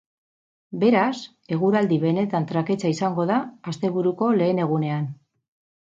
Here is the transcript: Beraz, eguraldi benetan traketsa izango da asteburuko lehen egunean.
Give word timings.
Beraz, 0.83 1.11
eguraldi 1.57 1.99
benetan 2.05 2.49
traketsa 2.53 2.93
izango 2.97 3.29
da 3.33 3.39
asteburuko 3.73 4.31
lehen 4.41 4.63
egunean. 4.65 5.07